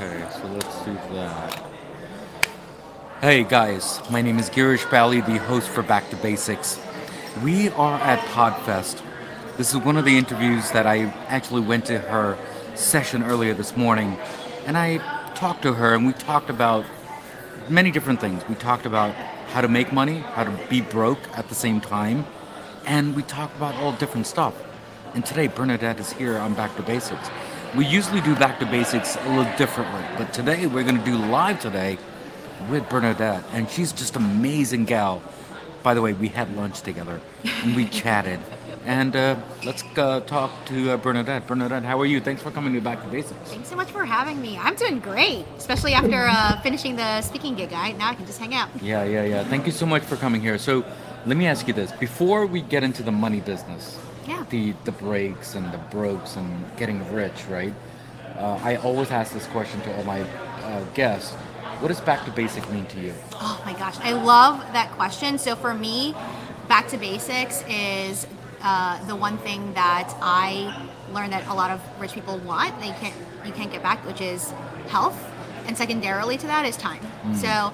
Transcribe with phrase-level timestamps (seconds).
[0.00, 1.60] Okay, so let's do that.
[3.20, 6.78] Hey guys, my name is Girish Bali, the host for Back to Basics.
[7.42, 9.02] We are at Podfest.
[9.56, 12.38] This is one of the interviews that I actually went to her
[12.76, 14.16] session earlier this morning,
[14.66, 14.98] and I
[15.34, 16.84] talked to her, and we talked about
[17.68, 18.46] many different things.
[18.48, 19.16] We talked about
[19.48, 22.24] how to make money, how to be broke at the same time,
[22.86, 24.54] and we talked about all different stuff.
[25.14, 27.28] And today, Bernadette is here on Back to Basics.
[27.76, 31.18] We usually do Back to Basics a little differently, but today we're going to do
[31.18, 31.98] live today
[32.70, 35.22] with Bernadette, and she's just amazing gal.
[35.82, 38.40] By the way, we had lunch together and we chatted.
[38.86, 41.46] And uh, let's uh, talk to uh, Bernadette.
[41.46, 42.20] Bernadette, how are you?
[42.20, 43.50] Thanks for coming to Back to Basics.
[43.50, 44.56] Thanks so much for having me.
[44.56, 47.74] I'm doing great, especially after uh, finishing the speaking gig.
[47.74, 48.70] I now I can just hang out.
[48.80, 49.44] Yeah, yeah, yeah.
[49.44, 50.56] Thank you so much for coming here.
[50.56, 50.86] So,
[51.26, 54.44] let me ask you this: before we get into the money business, Yeah.
[54.50, 57.74] the the breaks and the brokes and getting rich, right?
[58.36, 61.32] Uh, I always ask this question to all my uh, guests:
[61.80, 63.14] What does back to basic mean to you?
[63.34, 65.38] Oh my gosh, I love that question.
[65.38, 66.14] So for me,
[66.68, 68.26] back to basics is
[68.62, 72.78] uh, the one thing that I learned that a lot of rich people want.
[72.80, 73.14] They can't
[73.46, 74.52] you can't get back, which is
[74.88, 75.18] health,
[75.66, 77.00] and secondarily to that is time.
[77.34, 77.72] So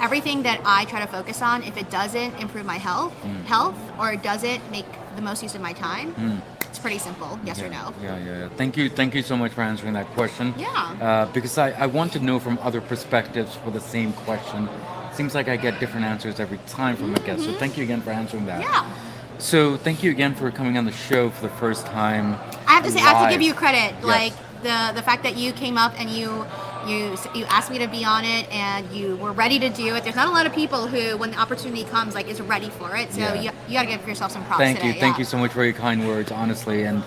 [0.00, 3.14] everything that I try to focus on, if it doesn't improve my health,
[3.46, 7.38] health, or doesn't make the most use of my time, it's pretty simple.
[7.44, 7.94] Yes or no.
[8.02, 8.48] Yeah, yeah, yeah.
[8.56, 10.54] Thank you, thank you so much for answering that question.
[10.58, 10.96] Yeah.
[11.00, 14.68] Uh, because I, I want to know from other perspectives for the same question.
[15.12, 17.44] Seems like I get different answers every time from a guest.
[17.44, 18.60] So thank you again for answering that.
[18.60, 18.72] Mm-hmm.
[18.72, 19.38] Yeah.
[19.38, 22.34] So thank you again for coming on the show for the first time.
[22.66, 23.94] I have to say, I have to give you credit.
[23.94, 24.04] Yes.
[24.04, 26.44] Like the the fact that you came up and you
[26.88, 30.04] you you asked me to be on it and you were ready to do it.
[30.04, 32.94] There's not a lot of people who, when the opportunity comes, like is ready for
[32.96, 33.12] it.
[33.12, 33.34] So Yeah.
[33.34, 34.58] you, you got to give yourself some props.
[34.60, 34.94] Thank today.
[34.94, 37.02] you, thank you so much for your kind words, honestly, and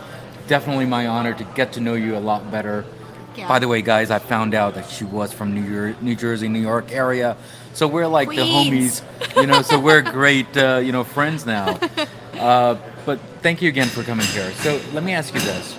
[0.47, 2.85] definitely my honor to get to know you a lot better.
[3.35, 3.47] Yeah.
[3.47, 6.47] By the way, guys, I found out that she was from New York, New Jersey,
[6.47, 7.37] New York area,
[7.73, 9.03] so we're like the homies,
[9.35, 9.61] you know.
[9.61, 11.79] So we're great, uh, you know, friends now.
[12.37, 14.51] Uh, but thank you again for coming here.
[14.57, 15.75] So let me ask you this: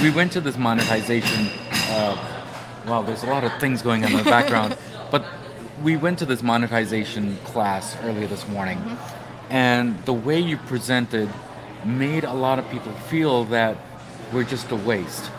[0.00, 1.50] We went to this monetization.
[1.90, 2.37] Uh,
[2.86, 4.76] wow, there's a lot of things going on in the background,
[5.10, 5.24] but
[5.82, 9.52] we went to this monetization class earlier this morning, mm-hmm.
[9.52, 11.28] and the way you presented
[11.84, 13.76] made a lot of people feel that
[14.32, 15.30] we're just a waste.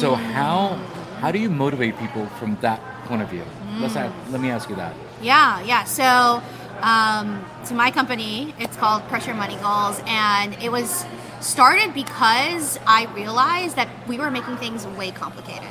[0.00, 0.16] So mm.
[0.32, 0.74] how
[1.20, 3.42] how do you motivate people from that point of view?
[3.42, 3.80] Mm.
[3.80, 4.94] Let's a let me ask you that.
[5.22, 5.84] Yeah, yeah.
[5.84, 6.42] So,
[6.82, 11.06] um, to my company, it's called Crush Your Money Goals, and it was
[11.40, 15.62] started because I realized that we were making things way complicated.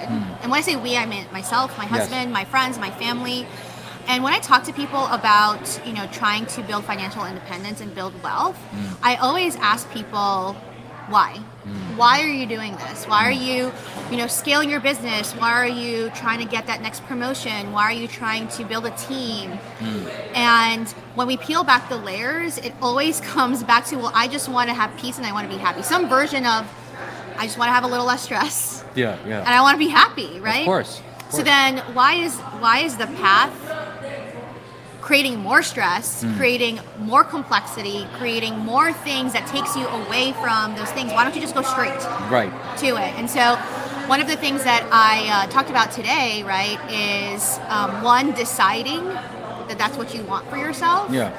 [0.41, 1.95] And when I say we, I mean myself, my Hmm.
[1.95, 2.09] Yes.
[2.09, 3.45] husband, my friends, my family.
[4.07, 7.93] And when I talk to people about, you know, trying to build financial independence and
[7.95, 8.93] build wealth, Hmm.
[9.03, 10.55] I always ask people
[11.09, 11.37] why.
[11.63, 11.97] Hmm.
[11.97, 13.05] Why are you doing this?
[13.05, 13.71] Why are you,
[14.11, 15.33] you know, scaling your business?
[15.33, 17.71] Why are you trying to get that next promotion?
[17.71, 19.51] Why are you trying to build a team?
[19.51, 20.07] Hmm.
[20.35, 24.49] And when we peel back the layers, it always comes back to, well, I just
[24.49, 25.81] want to have peace and I want to be happy.
[25.81, 26.67] Some version of,
[27.37, 29.39] I just want to have a little less stress Yeah, yeah.
[29.39, 30.61] and I want to be happy, right?
[30.61, 30.99] Of course.
[30.99, 33.51] of So then, why is why is the path
[35.05, 36.35] creating more stress, Hmm.
[36.35, 41.13] creating more complexity, creating more things that takes you away from those things?
[41.13, 42.01] Why don't you just go straight
[42.37, 42.51] right.
[42.79, 43.11] to it?
[43.19, 43.55] And so,
[44.07, 49.03] one of the things that I uh, talked about today, right, is um, one deciding
[49.67, 51.31] that that's what you want for yourself Yeah.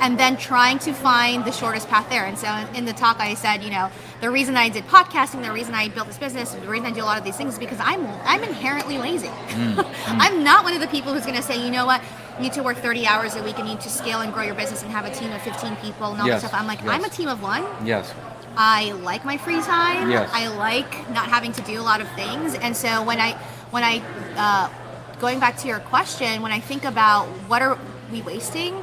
[0.00, 2.24] and then trying to find the shortest path there.
[2.24, 3.90] And so in the talk, I said, you know,
[4.20, 7.02] the reason I did podcasting, the reason I built this business, the reason I do
[7.02, 9.30] a lot of these things is because I'm I'm inherently lazy.
[10.24, 12.00] I'm not one of the people who's going to say, you know what,
[12.40, 14.54] need to work 30 hours a week and you need to scale and grow your
[14.54, 16.60] business and have a team of 15 people and all Yes, this stuff.
[16.60, 16.88] I'm like, yes.
[16.90, 17.64] I'm a team of one.
[17.84, 18.12] Yes.
[18.56, 20.10] I like my free time.
[20.10, 20.30] Yes.
[20.32, 22.54] I like not having to do a lot of things.
[22.54, 23.32] And so when I
[23.70, 24.02] when I
[24.36, 27.78] uh, going back to your question, when I think about what are
[28.10, 28.82] we wasting,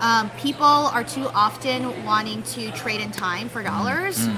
[0.00, 4.28] um, people are too often wanting to trade in time for dollars.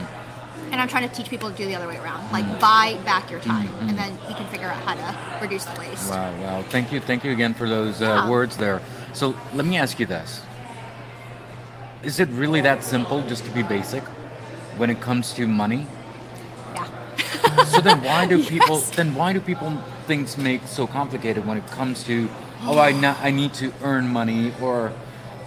[0.70, 3.30] And I'm trying to teach people to do the other way around, like buy back
[3.30, 6.10] your time, and then we can figure out how to reduce the waste.
[6.10, 6.62] Wow, wow.
[6.68, 8.28] Thank you, thank you again for those uh, Yeah.
[8.28, 8.82] words there.
[9.14, 10.42] So let me ask you this:
[12.02, 14.02] Is it really that simple, just to be basic,
[14.76, 15.86] when it comes to money?
[16.74, 17.64] Yeah.
[17.64, 18.76] So then why do people?
[18.78, 18.90] Yes.
[18.90, 19.72] Then why do people
[20.06, 22.28] things make so complicated when it comes to?
[22.64, 22.90] Oh, I
[23.22, 24.92] I need to earn money, or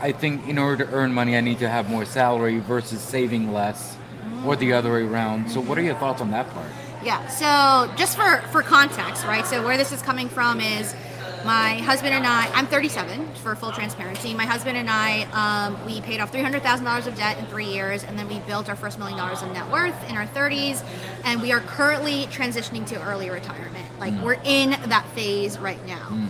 [0.02, 3.54] I think in order to earn money, I need to have more salary versus saving
[3.54, 3.98] less,
[4.46, 5.50] or the other way around.
[5.50, 6.68] So what are your thoughts on that part?
[7.04, 7.28] Yeah.
[7.28, 9.46] So just for for context, right?
[9.46, 10.96] So where this is coming from is
[11.44, 14.34] My husband and I, I'm 37 for full transparency.
[14.36, 18.18] My husband and I, um, we paid off $300,000 of debt in three years, and
[18.18, 20.84] then we built our first million dollars of net worth in our 30s,
[21.26, 23.88] and we are currently transitioning to early retirement.
[24.00, 26.30] Like, we're in that phase right now.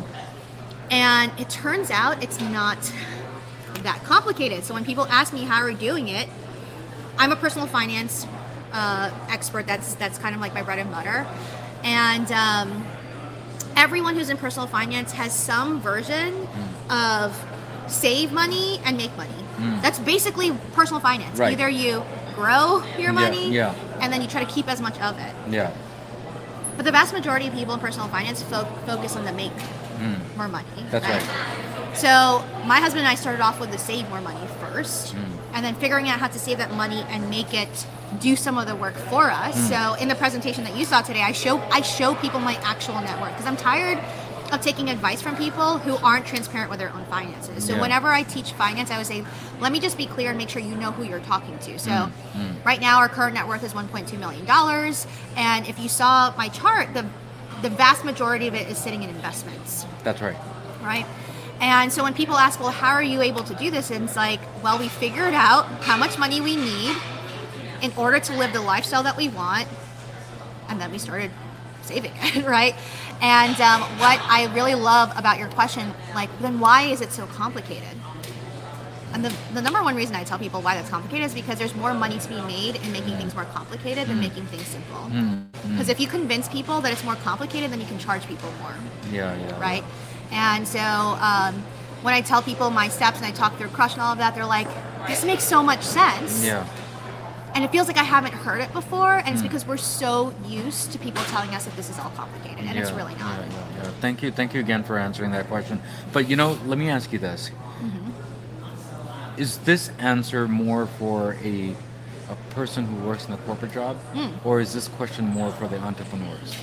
[0.89, 2.77] And it turns out it's not
[3.83, 4.63] that complicated.
[4.63, 6.29] So when people ask me how we're we doing it,
[7.17, 8.25] I'm a personal finance
[8.73, 9.67] uh, expert.
[9.67, 11.27] That's that's kind of like my bread and butter,
[11.83, 12.85] and um,
[13.75, 16.47] everyone who's in personal finance has some version
[16.89, 17.37] of
[17.87, 19.33] save money and make money.
[19.81, 21.37] That's basically personal finance.
[21.37, 21.53] Right.
[21.53, 22.03] Either you
[22.33, 23.75] grow your money, yeah.
[23.75, 23.99] yeah.
[24.01, 25.35] and then you try to keep as much of it.
[25.49, 25.71] Yeah.
[26.77, 29.51] But the vast majority of people in personal finance fo- focus on the make
[30.35, 30.67] more money.
[30.89, 31.95] That's right.
[31.95, 35.19] So my husband and I started off with the save more money first, Mm.
[35.53, 37.85] and then figuring out how to save that money and make it
[38.19, 39.55] do some of the work for us.
[39.55, 39.69] Mm.
[39.69, 42.95] So in the presentation that you saw today, I show I show people my actual
[43.01, 43.97] net worth because I'm tired
[44.51, 47.63] of taking advice from people who aren't transparent with their own finances.
[47.63, 47.81] So Yeah.
[47.81, 49.23] whenever I teach finance, I would say,
[49.61, 51.79] let me just be clear and make sure you know who you're talking to.
[51.79, 51.89] So
[52.35, 52.55] Mm.
[52.65, 55.07] right now our current net worth is 1.2 million dollars,
[55.37, 57.05] and if you saw my chart, the
[57.61, 60.35] the vast majority of it is sitting in investments That's right.
[60.83, 61.05] right?
[61.61, 63.91] And so when people ask, well, how are you able to do this?
[63.91, 66.97] And it's like, well, we figured out how much money we need
[67.83, 69.67] in order to live the lifestyle that we want,
[70.69, 71.29] and then we started
[71.83, 72.75] saving it, right?
[73.21, 77.27] And um, what I really love about your question, like, then why is it so
[77.27, 77.95] complicated?
[79.13, 81.75] And the, the number one reason I tell people why that's complicated is because there's
[81.75, 84.21] more money to be made in making things more complicated than mm.
[84.21, 84.95] making things simple.
[84.95, 85.71] Mm, mm.
[85.71, 88.73] Because if you convince people that it's more complicated, then you can charge people more
[89.11, 89.59] Yeah, yeah.
[89.59, 89.83] right?
[90.31, 91.55] And so um,
[92.01, 94.33] when I tell people my steps and I talk through crush and all of that,
[94.35, 94.67] they're like,
[95.07, 96.65] "This makes so much sense." Yeah.
[97.53, 100.93] And it feels like I haven't heard it before, and it's because we're so used
[100.93, 103.39] to people telling us that this is all complicated, and it's really not.
[103.41, 103.89] yeah, yeah, yeah.
[103.99, 105.81] Thank you, thank you again for answering that question.
[106.13, 107.51] But you know, let me ask you this:
[107.81, 109.41] Mm-hmm.
[109.41, 111.75] Is this answer more for a
[112.29, 114.29] a person who works in a corporate job, Hmm.
[114.47, 116.55] or is this question more for the entrepreneurs?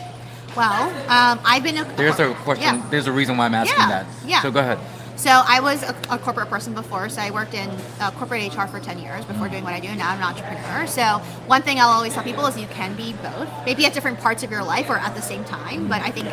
[0.59, 2.65] Well, um, I've been a There's a question.
[2.65, 2.87] Yeah.
[2.91, 4.07] There's a reason why I'm asking Yeah, that.
[4.27, 4.43] yeah.
[4.43, 4.81] So go ahead.
[5.15, 7.09] So I was a, a corporate person before.
[7.09, 7.71] So I worked in
[8.01, 9.95] uh, corporate HR for 10 years before doing what I do.
[9.95, 10.89] Now I'm an entrepreneur.
[10.89, 14.19] So one thing I'll always tell people is you can be both, maybe at different
[14.19, 15.87] parts of your life or at the same time.
[15.87, 16.27] But I think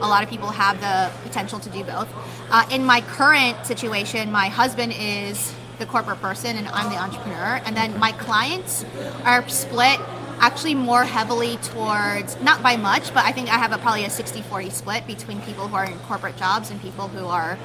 [0.00, 2.08] a lot of people have the potential to do both.
[2.50, 7.62] Uh, in my current situation, my husband is the corporate person and I'm the entrepreneur.
[7.64, 8.84] And then my clients
[9.24, 9.98] are split
[10.40, 14.08] actually more heavily towards not by much but i think i have a, probably a
[14.08, 17.58] 60-40 split between people who are in corporate jobs and people who are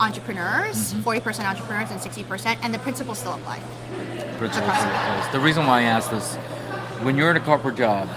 [0.00, 3.60] entrepreneurs 40% entrepreneurs and 60% and the principles still apply
[4.38, 4.76] Principles
[5.32, 6.36] the reason why I ask this,
[7.04, 8.08] when you're in a corporate job,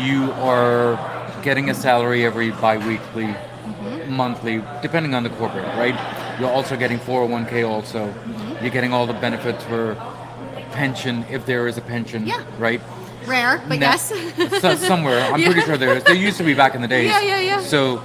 [0.00, 0.96] you are
[1.42, 4.12] getting a salary every bi-weekly, Mm-hmm.
[4.14, 5.94] monthly, depending on the corporate, right?
[6.40, 8.08] You're also getting 401k also.
[8.08, 8.64] Mm-hmm.
[8.64, 9.94] You're getting all the benefits for
[10.72, 12.42] pension, if there is a pension, Yeah.
[12.58, 12.80] right?
[13.24, 14.12] rare but Now- yes
[14.60, 15.22] so- somewhere.
[15.32, 16.02] I'm pretty sure there is.
[16.02, 17.08] There used to be back in the days.
[17.08, 17.60] Yeah, yeah, yeah.
[17.60, 18.02] So,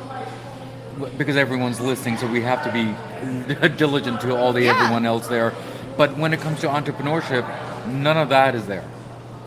[1.18, 4.75] because everyone's listening, so we have to be diligent to all the Yeah.
[4.75, 5.54] everyone else there.
[5.98, 7.44] But when it comes to entrepreneurship,
[7.88, 8.84] none of that is there,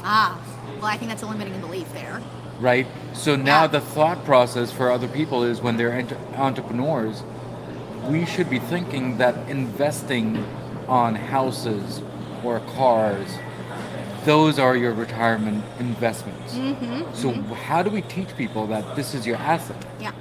[0.02, 0.36] ah
[0.80, 2.20] well i think that's a limiting belief there
[2.58, 2.86] right?
[3.12, 3.66] So now Yeah.
[3.68, 7.22] the thought process for other people is when they're entre- entrepreneurs,
[8.08, 10.44] we should be thinking that investing
[10.88, 12.02] on houses
[12.44, 13.28] or cars,
[14.24, 16.54] those are your retirement investments.
[16.54, 19.84] Mm-hmm, So how do we teach people that this is your asset?
[20.00, 20.12] Yeah.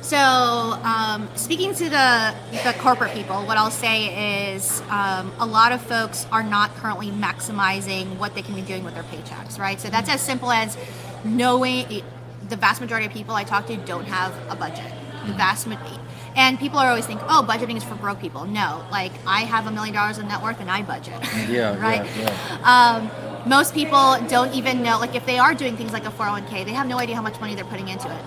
[0.00, 2.34] So, um, speaking to the
[2.64, 7.10] the corporate people, what I'll say is um, a lot of folks are not currently
[7.10, 9.78] maximizing what they can be doing with their paychecks, right?
[9.78, 10.78] So that's as simple as
[11.24, 12.02] knowing
[12.48, 14.90] the vast majority of people I talk to don't have a budget.
[15.26, 15.98] The vast majority.
[16.36, 18.44] And people are always think, oh, budgeting is for broke people.
[18.44, 21.20] No, like I have a million dollars in net worth and I budget.
[21.48, 22.06] Yeah, right.
[22.16, 23.10] yeah, Um,
[23.48, 26.72] most people don't even know, like if they are doing things like a 401k, they
[26.72, 28.24] have no idea how much money they're putting into it.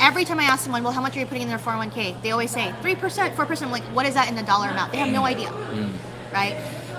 [0.00, 2.20] Every time I ask someone, well, how much are you putting in their 401k?
[2.22, 3.62] They always say 3%, 4%.
[3.62, 4.92] I'm like, what is that in the dollar amount?
[4.92, 5.50] They have no idea,
[6.32, 6.56] right?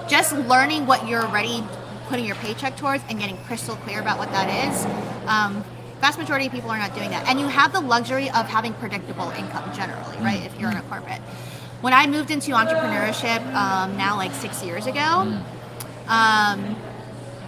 [0.08, 1.64] Just learning what you're already
[2.08, 4.86] putting your paycheck towards and getting crystal clear about what that is.
[5.28, 5.64] Um,
[6.02, 7.28] vast majority of people are not doing that.
[7.28, 10.44] And you have the luxury of having predictable income generally, right?
[10.46, 11.22] If you're in a corporate.
[11.82, 15.42] When I moved into entrepreneurship um, now like six years ago,
[16.08, 16.76] um,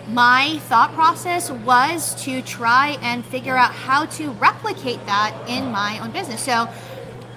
[0.09, 5.99] my thought process was to try and figure out how to replicate that in my
[5.99, 6.41] own business.
[6.41, 6.69] So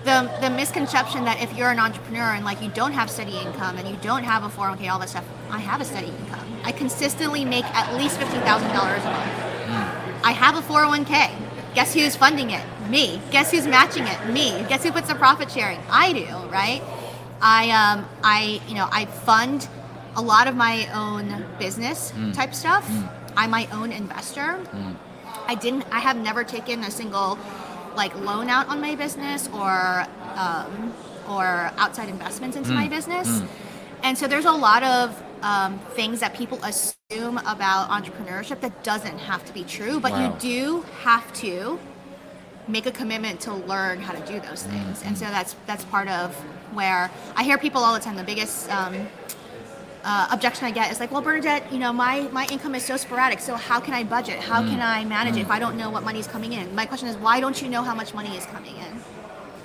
[0.05, 3.77] the the misconception that if you're an entrepreneur and like you don't have steady income
[3.77, 6.47] and you don't have a 401k, all that stuff, I have a steady income.
[6.65, 9.50] I consistently make at least fifteen thousand dollars a month.
[10.23, 11.75] I have a 401k.
[11.75, 12.65] Guess who's funding it?
[12.89, 13.21] Me.
[13.31, 14.27] Guess who's matching it?
[14.33, 14.51] Me.
[14.69, 15.79] Guess who puts the profit sharing?
[15.89, 16.83] I do, right?
[17.41, 19.69] I um I you know I fund
[20.17, 22.35] a lot of my own business mm.
[22.35, 22.87] type stuff.
[22.89, 23.09] Mm.
[23.37, 24.59] I'm my own investor.
[24.73, 24.97] Mm.
[25.47, 25.85] I didn't.
[25.91, 27.39] I have never taken a single
[27.97, 30.93] like loan out on my business or um,
[31.29, 33.43] or outside investments into my business.
[34.03, 39.19] And so there's a lot of um, things that people assume about entrepreneurship that doesn't
[39.19, 40.21] have to be true, but Wow.
[40.21, 41.79] you do have to
[42.69, 45.03] make a commitment to learn how to do those things.
[45.05, 46.35] And so that's that's part of
[46.73, 48.17] where I hear people all the time.
[48.17, 49.09] The biggest um,
[50.05, 52.97] uh, objection I get is like, well, Bernadette, you know, my, my income is so
[52.97, 53.41] sporadic.
[53.41, 54.39] So how can I budget?
[54.39, 56.75] How can I manage it if I don't know what money's coming in?
[56.75, 59.20] My question is, why don't you know how much money is coming in?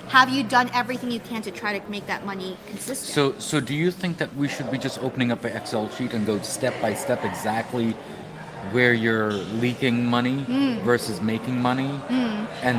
[0.08, 3.12] Have you done everything you can to try to make that money consistent?
[3.12, 6.12] So, so do you think that we should be just opening up an Excel sheet
[6.14, 7.92] and go step by step exactly
[8.72, 10.78] where you're leaking money Hmm.
[10.84, 12.00] versus making money,
[12.62, 12.78] and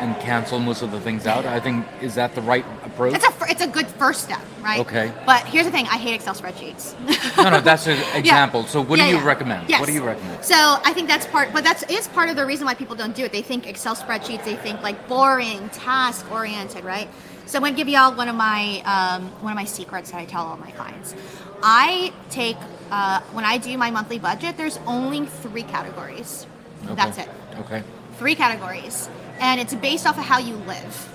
[0.00, 1.44] and cancel most of the things out?
[1.46, 3.20] I think is that the right approach?
[3.48, 4.80] It's a fir- it's a good first step, right?
[4.80, 5.12] Okay.
[5.26, 6.94] But here's the thing: I hate Excel spreadsheets.
[7.36, 8.64] no, no, that's an example.
[8.64, 9.26] So, what Yeah, do you yeah.
[9.26, 9.68] recommend?
[9.68, 9.80] Yes.
[9.80, 10.44] What do you recommend?
[10.44, 13.14] So I think that's part, but that's is part of the reason why people don't
[13.14, 13.32] do it.
[13.32, 17.08] They think Excel spreadsheets, they think like boring, task oriented, right?
[17.46, 20.24] So I'm gonna give y'all one of my um, one of my secrets that I
[20.26, 21.14] tell all my clients.
[21.62, 22.56] I take
[22.90, 24.56] uh, when I do my monthly budget.
[24.56, 26.46] There's only three categories.
[26.84, 26.94] Okay.
[26.94, 27.28] That's it.
[27.60, 27.82] Okay.
[28.18, 29.08] Three categories,
[29.40, 31.14] and it's based off of how you live.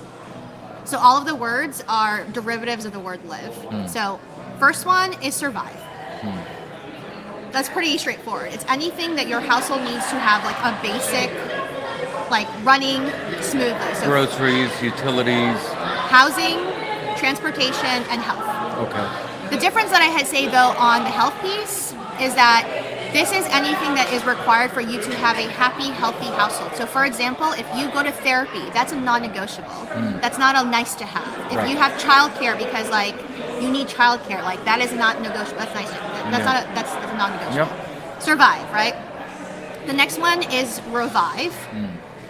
[0.86, 3.54] So all of the words are derivatives of the word live.
[3.56, 3.88] Hmm.
[3.88, 4.20] So
[4.60, 5.80] first one is survive.
[7.52, 8.52] That's pretty straightforward.
[8.52, 11.30] It's anything that your household needs to have like a basic,
[12.32, 13.02] like running
[13.44, 13.94] smoothly.
[13.96, 15.58] So Groceries, utilities.
[16.10, 16.58] housing,
[17.18, 18.90] transportation, and health.
[18.90, 19.56] Okay.
[19.56, 22.66] The difference that I had say though on the health piece is that
[23.14, 26.76] this is anything that is required for you to have a happy, healthy household.
[26.76, 29.70] So, for example, if you go to therapy, that's a non-negotiable.
[29.70, 30.22] Mm.
[30.22, 31.52] That's not a nice to have.
[31.52, 31.70] If Right.
[31.70, 33.16] you have childcare because like
[33.62, 35.60] you need childcare, like that is not negotiable.
[35.60, 35.90] That's nice.
[35.90, 36.46] That's Yeah.
[36.46, 37.56] not a, that's, that's a non-negotiable.
[37.56, 38.22] Yep.
[38.22, 38.96] Survive, right?
[39.86, 41.90] The next one is revive, mm.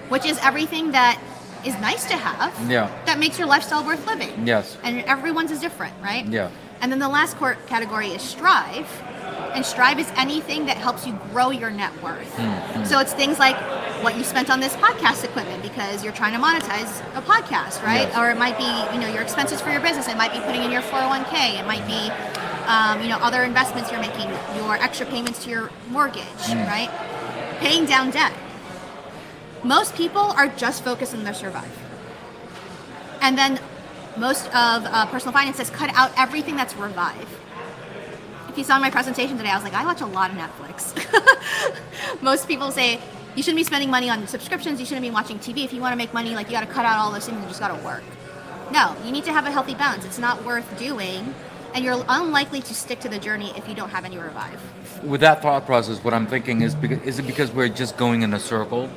[0.09, 1.19] which is everything that
[1.63, 2.51] is nice to have.
[2.69, 2.89] Yeah.
[3.05, 4.77] That makes your lifestyle worth living Yes.
[4.83, 6.25] and everyone's is different, right?
[6.25, 6.49] Yeah.
[6.81, 8.89] And then the last cor- category is strive,
[9.53, 12.27] and strive is anything that helps you grow your net worth.
[12.38, 13.56] Hmm, So it's things like
[14.03, 18.08] what you spent on this podcast equipment because you're trying to monetize a podcast, right?
[18.10, 18.18] Yes.
[18.18, 20.08] Or it might be you know your expenses for your business.
[20.08, 21.60] It might be putting in your 401k.
[21.60, 22.10] It might be
[22.68, 26.58] um, you know other investments you're making, your extra payments to your mortgage, Hmm.
[26.68, 26.89] right?
[27.60, 28.34] Paying down debt.
[29.63, 31.72] Most people are just focused on their survive.
[33.22, 33.60] And then
[34.18, 37.30] most of uh, personal finance says cut out everything that's revive.
[38.53, 40.93] If you saw my presentation today, I was like, I watch a lot of Netflix.
[42.22, 43.00] most people say
[43.36, 44.79] you shouldn't be spending money on subscriptions.
[44.79, 45.65] You shouldn't be watching TV.
[45.65, 47.39] If you want to make money, like you got to cut out all those things
[47.39, 48.03] and just got to work.
[48.72, 50.05] No, you need to have a healthy balance.
[50.05, 51.33] It's not worth doing,
[51.74, 54.62] and you're unlikely to stick to the journey if you don't have any revive.
[55.03, 58.22] With that thought process, what I'm thinking is, because, is it because we're just going
[58.22, 58.88] in a circle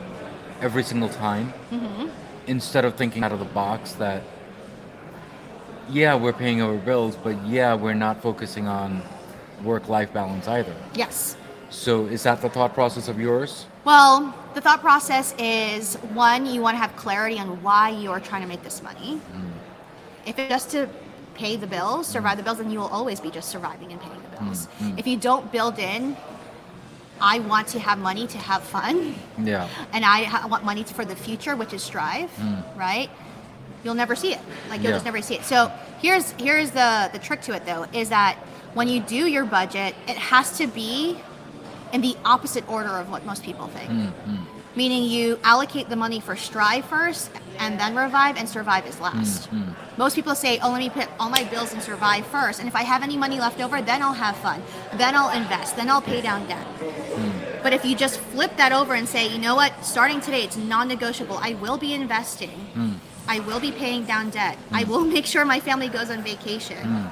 [0.61, 2.09] every single time, Mm-hmm.
[2.47, 4.23] instead of thinking out of the box that,
[5.89, 9.01] yeah, we're paying our bills, but yeah, we're not focusing on
[9.63, 10.75] work-life balance either.
[10.95, 11.37] Yes.
[11.71, 13.67] So is that the thought process of yours?
[13.85, 18.43] Well, the thought process is one, you want to have clarity on why you're trying
[18.43, 19.17] to make this money.
[19.17, 19.49] Mm-hmm.
[20.27, 20.89] If it's just to
[21.35, 22.13] pay the bills, mm-hmm.
[22.13, 24.67] survive the bills, then you will always be just surviving and paying the bills.
[24.67, 26.17] Mm-hmm, if you don't build in,
[27.21, 29.69] I want to have money to have fun, Yeah.
[29.93, 32.77] and I ha- want money for the future, which is strive, mm.
[32.77, 33.09] right?
[33.85, 34.41] You'll never see it.
[34.69, 34.97] Like you'll Yeah.
[34.97, 35.45] just never see it.
[35.45, 38.37] So here's here's the the trick to it though is that
[38.77, 41.17] when you do your budget, it has to be
[41.95, 43.91] in the opposite order of what most people think.
[43.91, 44.45] Hmm, hmm.
[44.77, 49.05] Meaning you allocate the money for strive first and then revive and survive is hmm,
[49.05, 49.49] last.
[49.97, 52.59] Most people say, oh, let me put all my bills in survive first.
[52.59, 54.63] And if I have any money left over, then I'll have fun.
[54.99, 55.77] Then I'll invest.
[55.77, 56.67] Then I'll pay down debt.
[57.63, 60.59] But if you just flip that over and say, you know what, starting today, it's
[60.59, 61.39] non negotiable.
[61.41, 62.69] I will be investing.
[63.27, 64.59] I will be paying down debt.
[64.71, 67.11] I will make sure my family goes on vacation.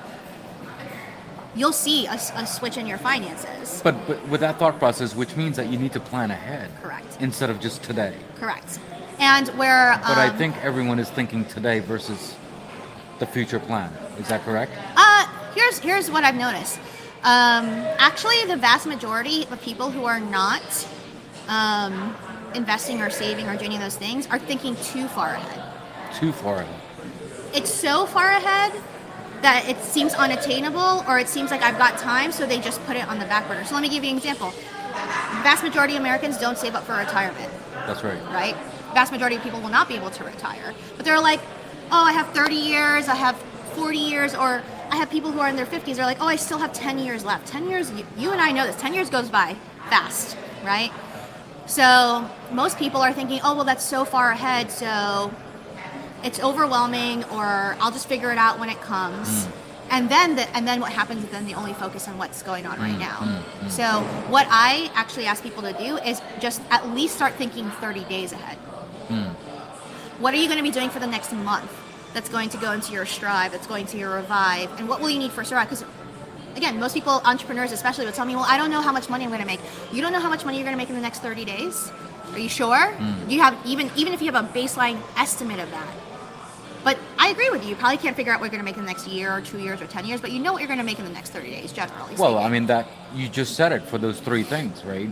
[1.57, 3.81] You'll see a switch in your finances.
[3.83, 6.71] But, but with that thought process, which means that you need to plan ahead.
[6.83, 7.17] Correct.
[7.21, 8.17] Instead of just today.
[8.37, 8.81] Correct.
[9.21, 9.93] And where.
[9.93, 12.35] Um, But I think everyone is thinking today versus
[13.21, 13.93] the future plan.
[14.19, 14.73] Is that correct?
[14.97, 16.79] Uh, here's here's what I've noticed.
[17.23, 17.67] Um,
[17.99, 20.89] actually, the vast majority of people who are not
[21.49, 22.17] um,
[22.55, 26.15] investing or saving or doing any of those things are thinking too far ahead.
[26.19, 26.81] Too far ahead.
[27.55, 28.73] It's so far ahead
[29.45, 32.97] that it seems unattainable, or it seems like I've got time, so they just put
[32.97, 33.63] it on the back burner.
[33.65, 34.51] So let me give you an example.
[34.51, 37.53] The vast majority of Americans don't save up for retirement
[37.87, 38.21] That's right.
[38.33, 38.57] right?
[38.95, 40.73] vast majority of people will not be able to retire.
[40.97, 41.41] But they're like,
[41.93, 43.37] oh, I have 30 years, I have
[43.75, 45.97] 40 years, or I have people who are in their 50s.
[45.97, 47.47] They're like, oh, I still have 10 years left.
[47.47, 48.81] 10 years, you, you and I know this.
[48.81, 49.57] 10 years goes by
[49.91, 50.91] fast, right?
[51.67, 55.35] So most people are thinking, oh, well, that's so far ahead, so
[56.25, 59.29] it's overwhelming, or I'll just figure it out when it comes.
[59.29, 59.53] Mm.
[59.91, 62.67] And then, the, and then what happens is then they only focus on what's going
[62.67, 63.43] on right mm, now.
[63.61, 63.85] Mm, so
[64.31, 68.33] what I actually ask people to do is just at least start thinking 30 days
[68.33, 68.57] ahead.
[70.19, 71.71] What are you going to be doing for the next month?
[72.15, 73.53] That's going to go into your Strive.
[73.53, 74.79] That's going to your Revive.
[74.79, 75.69] And what will you need for Strive?
[75.69, 75.85] Because
[76.57, 79.25] again, most people, entrepreneurs especially, would tell me, "Well, I don't know how much money
[79.25, 79.61] I'm going to make."
[79.93, 81.91] You don't know how much money you're going to make in the next 30 days.
[82.33, 82.95] Are you sure?
[83.29, 85.95] You have even even if you have a baseline estimate of that.
[86.85, 87.71] But I agree with you.
[87.71, 89.41] You probably can't figure out what you're going to make in the next year or
[89.41, 91.11] two years or 10 years, but you know what you're going to make in the
[91.11, 92.15] next 30 days, generally.
[92.17, 92.47] Well, speaking.
[92.47, 95.09] I mean that you just said it for those three things, right?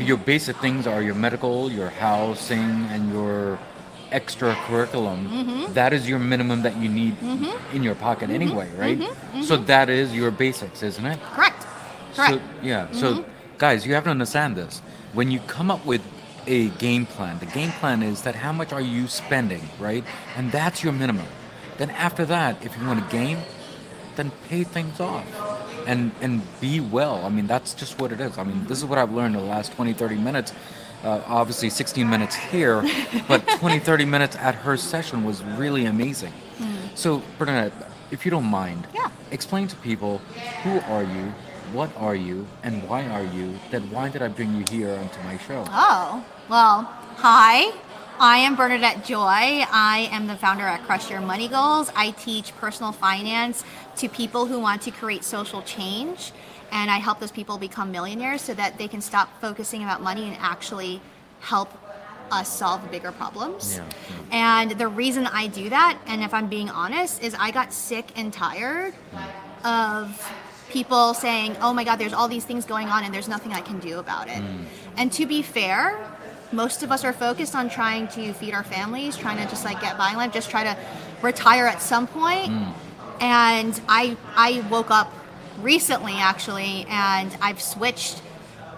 [0.00, 3.58] Your basic things are your medical, your housing, and your
[4.10, 5.28] extra curriculum.
[5.28, 5.72] Mm-hmm.
[5.74, 7.16] That is your minimum that you need
[7.72, 8.98] in your pocket anyway, right?
[8.98, 9.42] Mm-hmm.
[9.42, 11.20] So that is your basics, isn't it?
[11.34, 11.66] correct.
[12.14, 12.34] Correct.
[12.34, 12.90] So, yeah.
[12.92, 13.24] So,
[13.58, 14.80] guys, you have to understand this.
[15.12, 16.02] When you come up with
[16.46, 20.04] a game plan, the game plan is that how much are you spending, right?
[20.36, 21.26] And that's your minimum.
[21.78, 23.38] Then after that, if you want to game,
[24.16, 25.24] then pay things off
[25.86, 27.24] and and be well.
[27.24, 28.36] I mean, that's just what it is.
[28.38, 30.52] I mean, this is what I've learned in the last 20, 30 minutes.
[31.02, 32.82] Uh, obviously, 16 minutes here,
[33.28, 36.32] but 20, 30 minutes at her session was really amazing.
[36.94, 37.72] So, Bernadette,
[38.10, 39.08] if you don't mind, Yeah.
[39.30, 40.18] explain to people
[40.62, 41.32] who are you,
[41.72, 43.58] what are you, and why are you?
[43.70, 45.64] Then why did I bring you here onto my show?
[45.68, 46.82] Oh, well,
[47.16, 47.72] hi.
[48.18, 49.24] I am Bernadette Joy.
[49.24, 51.90] I am the founder at Crush Your Money Goals.
[51.96, 53.64] I teach personal finance
[53.96, 56.32] to people who want to create social change,
[56.70, 60.24] and I help those people become millionaires so that they can stop focusing about money
[60.28, 61.00] and actually
[61.40, 61.72] help
[62.30, 63.76] us solve bigger problems.
[63.76, 63.84] Yeah,
[64.30, 68.12] And the reason I do that, and if I'm being honest, is I got sick
[68.16, 68.94] and tired
[69.64, 70.32] of
[70.70, 73.60] people saying, oh my God, there's all these things going on and there's nothing I
[73.60, 74.42] can do about it.
[74.42, 74.64] Mm.
[74.96, 75.98] And to be fair,
[76.52, 79.80] most of us are focused on trying to feed our families, trying to just like
[79.80, 80.76] get by in life, just try to
[81.22, 82.50] retire at some point.
[82.50, 82.72] Mm.
[83.20, 85.12] And I, I woke up
[85.60, 88.22] recently actually, and I've switched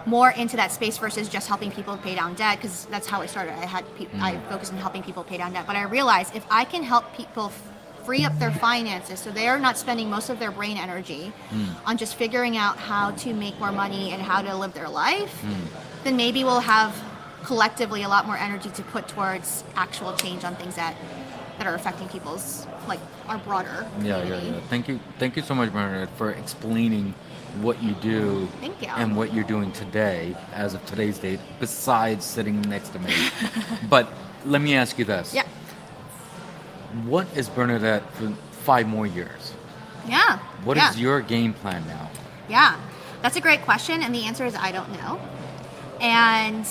[0.04, 3.26] more into that space versus just helping people pay down debt because that's how I
[3.26, 3.52] started.
[3.52, 4.48] I had pe- I mm.
[4.48, 7.52] focused on helping people pay down debt, but I realized if I can help people
[8.04, 11.66] free up their finances so they are not spending most of their brain energy hmm.
[11.86, 15.32] on just figuring out how to make more money and how to live their life,
[15.40, 16.04] hmm.
[16.04, 16.94] then maybe we'll have
[17.44, 20.96] collectively a lot more energy to put towards actual change on things that
[21.58, 24.60] that are affecting people's like our broader Yeah, yeah, yeah.
[24.68, 27.14] Thank you, thank you so much, Bernadette, for explaining
[27.60, 28.88] what you do you.
[28.88, 33.12] and what you're doing today, as of today's date, besides sitting next to me.
[33.90, 34.08] but
[34.44, 35.46] let me ask you this: Yeah.
[37.04, 38.32] What is Bernadette for
[38.64, 39.54] five more years?
[40.06, 40.38] Yeah.
[40.64, 41.02] What is yeah.
[41.02, 42.10] your game plan now?
[42.48, 42.78] Yeah,
[43.22, 45.20] that's a great question, and the answer is I don't know.
[46.00, 46.66] And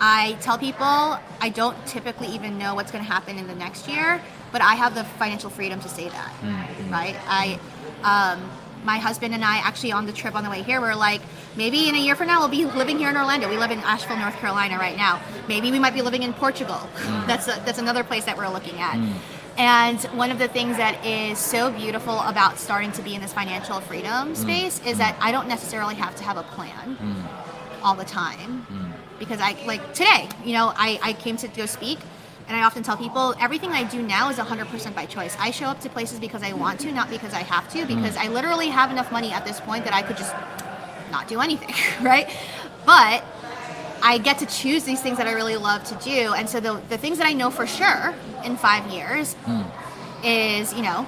[0.00, 3.88] I tell people I don't typically even know what's going to happen in the next
[3.88, 6.32] year, but I have the financial freedom to say that,
[6.90, 7.16] right?
[7.28, 7.58] I,
[8.02, 8.50] um,
[8.84, 11.20] my husband and I actually on the trip on the way here, we're like,
[11.56, 13.48] maybe in a year from now we'll be living here in Orlando.
[13.48, 15.20] We live in Asheville, North Carolina right now.
[15.48, 16.76] Maybe we might be living in Portugal.
[16.76, 17.26] Mm.
[17.26, 18.94] That's a, that's another place that we're looking at.
[18.94, 19.14] Mm.
[19.58, 23.32] And one of the things that is so beautiful about starting to be in this
[23.32, 24.36] financial freedom mm.
[24.36, 26.96] space is that I don't necessarily have to have a plan
[27.82, 28.66] all the time.
[29.18, 32.00] Because I, like today, you know, I, I came to go speak
[32.52, 35.34] and I often tell people everything I do now is 100% by choice.
[35.40, 37.88] I show up to places because I want to, not because I have to, mm.
[37.88, 40.34] because I literally have enough money at this point that I could just
[41.10, 42.28] not do anything, right?
[42.84, 43.24] But
[44.02, 46.34] I get to choose these things that I really love to do.
[46.34, 49.64] And so the, the things that I know for sure in five years mm.
[50.22, 51.06] is, you know,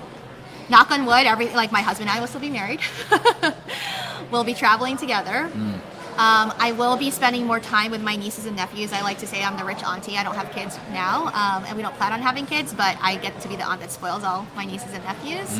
[0.71, 2.81] knock on wood, every like my husband and I will still be married.
[4.31, 5.51] we'll be traveling together.
[5.53, 5.81] Mm.
[6.17, 8.93] Um, I will be spending more time with my nieces and nephews.
[8.93, 10.17] I like to say I'm the rich auntie.
[10.17, 13.17] I don't have kids now, um, and we don't plan on having kids, but I
[13.17, 15.59] get to be the aunt that spoils all my nieces and nephews.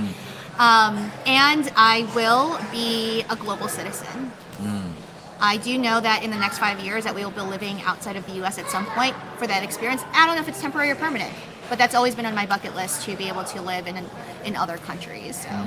[0.59, 4.31] Um, and I will be a global citizen.
[5.41, 8.15] I do know that in the next five years that we will be living outside
[8.15, 8.57] of the U.S.
[8.59, 10.03] at some point for that experience.
[10.13, 11.35] I don't know if it's temporary or permanent,
[11.69, 13.97] but that's always been on my bucket list to be able to live in
[14.45, 15.43] in other countries.
[15.43, 15.67] So.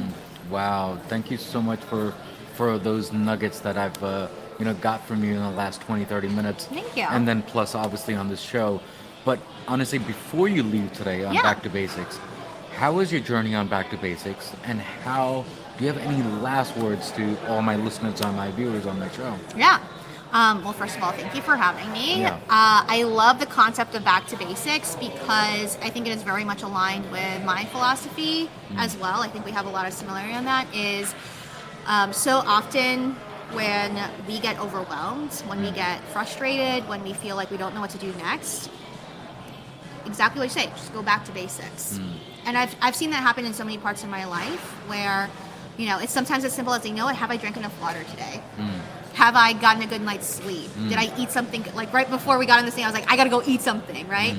[0.50, 2.14] Wow, thank you so much for
[2.58, 4.28] for those nuggets that I've uh,
[4.60, 6.66] you know got from you in the last 20 30 minutes.
[6.66, 7.04] Thank you.
[7.04, 8.82] And then plus obviously on this show.
[9.24, 11.44] But honestly, before you leave today on Yeah.
[11.44, 12.18] Back to Basics,
[12.76, 15.46] how was your journey on Back to Basics and how
[15.78, 19.10] do you have any last words to all my listeners and my viewers on my
[19.12, 19.38] show?
[19.56, 19.80] Yeah.
[20.34, 22.22] Um, well, first of all, thank you for having me.
[22.22, 22.34] Yeah.
[22.50, 26.44] Uh, I love the concept of back to basics because I think it is very
[26.44, 28.78] much aligned with my philosophy Mm.
[28.80, 29.22] as well.
[29.22, 30.68] I think we have a lot of similarity on that.
[30.76, 31.14] Is
[31.88, 33.16] um, so often
[33.54, 33.98] when
[34.28, 35.66] we get overwhelmed, when Mm.
[35.66, 38.70] we get frustrated, when we feel like we don't know what to do next,
[40.06, 41.98] exactly what you say, just go back to basics.
[41.98, 42.14] Mm.
[42.46, 45.30] And I've, I've seen that happen in so many parts of my life where,
[45.78, 48.04] you know, it's sometimes as simple as, you know what, have I drank enough water
[48.12, 48.42] today?
[48.58, 48.80] Mm.
[49.14, 50.70] Have I gotten a good night's sleep?
[50.90, 51.66] Did I eat something?
[51.74, 53.62] Like right before we got on this thing, I was like, I gotta go eat
[53.62, 54.36] something, right?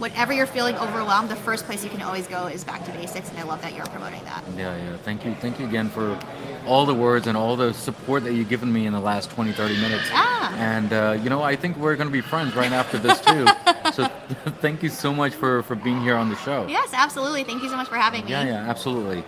[0.00, 3.28] Whenever you're feeling overwhelmed, the first place you can always go is back to basics,
[3.28, 4.42] and I love that you're promoting that.
[4.56, 4.96] Yeah, yeah.
[4.96, 5.34] Thank you.
[5.34, 6.18] Thank you again for
[6.66, 9.52] all the words and all the support that you've given me in the last 20,
[9.52, 10.04] 30 minutes.
[10.10, 10.54] Ah.
[10.56, 13.46] And, uh, you know, I think we're going to be friends right after this, too.
[13.92, 14.06] so
[14.62, 16.66] thank you so much for, for being here on the show.
[16.66, 17.44] Yes, absolutely.
[17.44, 18.30] Thank you so much for having me.
[18.30, 19.22] Yeah, yeah, absolutely.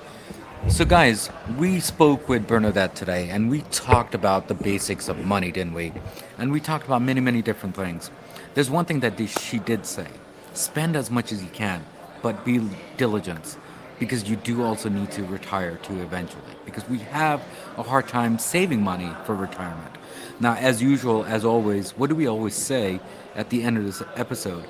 [0.68, 5.52] So, guys, we spoke with Bernadette today and we talked about the basics of money,
[5.52, 5.92] didn't we?
[6.38, 8.10] And we talked about many, many different things.
[8.54, 10.06] There's one thing that she did say
[10.54, 11.84] spend as much as you can,
[12.22, 13.56] but be diligent
[13.98, 17.40] because you do also need to retire too eventually because we have
[17.76, 19.94] a hard time saving money for retirement.
[20.40, 23.00] Now, as usual, as always, what do we always say
[23.36, 24.64] at the end of this episode?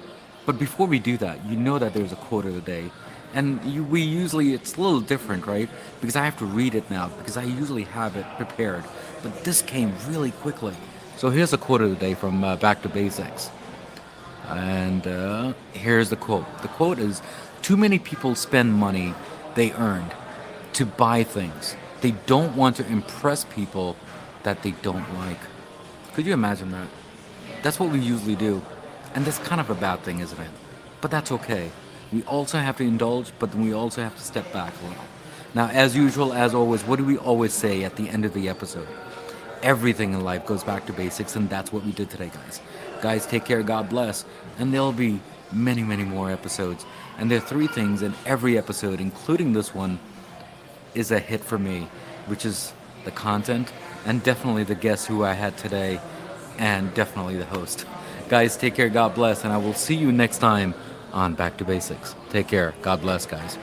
[0.45, 2.90] But before we do that, you know that there's a quote of the day.
[3.33, 5.68] And you, we usually, it's a little different, right?
[6.01, 8.85] Because I have to read it now, because I usually have it prepared.
[9.23, 10.75] But this came really quickly.
[11.16, 13.51] So here's a quote of the day from uh, Back to Basics.
[14.48, 17.22] And uh, here's the quote The quote is
[17.62, 19.14] Too many people spend money
[19.55, 20.14] they earned
[20.74, 21.76] to buy things.
[22.00, 23.96] They don't want to impress people
[24.42, 25.38] that they don't like.
[26.14, 26.88] Could you imagine that?
[27.62, 28.62] That's what we usually do.
[29.14, 30.50] And that's kind of a bad thing, isn't it?
[31.00, 31.70] But that's okay.
[32.12, 35.05] We also have to indulge, but then we also have to step back a little.
[35.55, 38.48] Now, as usual, as always, what do we always say at the end of the
[38.48, 38.88] episode?
[39.62, 42.61] Everything in life goes back to basics, and that's what we did today, guys.
[43.02, 44.24] Guys, take care, God bless.
[44.58, 45.20] And there'll be
[45.52, 46.86] many, many more episodes.
[47.18, 49.98] And there are three things in every episode, including this one,
[50.94, 51.88] is a hit for me,
[52.26, 52.72] which is
[53.04, 53.72] the content
[54.04, 56.00] and definitely the guest who I had today,
[56.58, 57.86] and definitely the host.
[58.28, 60.74] Guys, take care, God bless, and I will see you next time
[61.12, 62.14] on Back to Basics.
[62.30, 63.58] Take care, God bless, guys.